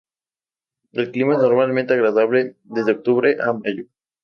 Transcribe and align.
El 0.93 1.11
clima 1.11 1.33
es 1.33 1.41
normalmente 1.41 1.93
agradable 1.93 2.55
desde 2.63 2.93
octubre 2.93 3.37
a 3.39 3.53
mayo. 3.53 3.85